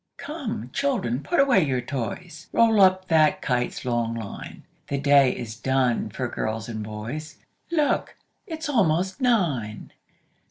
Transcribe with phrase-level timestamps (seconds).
[0.17, 5.55] "Come, children, put away your toys; Roll up that kite's long line; The day is
[5.55, 7.37] done for girls and boys
[7.71, 8.15] Look,
[8.47, 9.91] it is almost nine!